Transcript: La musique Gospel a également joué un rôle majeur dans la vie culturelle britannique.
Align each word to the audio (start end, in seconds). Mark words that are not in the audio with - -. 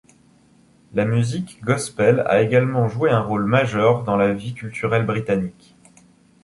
La 0.95 1.05
musique 1.05 1.59
Gospel 1.63 2.23
a 2.25 2.41
également 2.41 2.87
joué 2.87 3.11
un 3.11 3.19
rôle 3.21 3.45
majeur 3.45 4.03
dans 4.03 4.17
la 4.17 4.33
vie 4.33 4.55
culturelle 4.55 5.05
britannique. 5.05 5.75